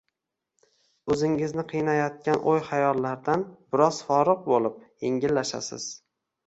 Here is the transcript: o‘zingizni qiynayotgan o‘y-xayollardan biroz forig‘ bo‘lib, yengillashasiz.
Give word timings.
o‘zingizni 1.15 1.65
qiynayotgan 1.73 2.41
o‘y-xayollardan 2.55 3.47
biroz 3.77 4.03
forig‘ 4.11 4.45
bo‘lib, 4.51 4.85
yengillashasiz. 5.09 5.91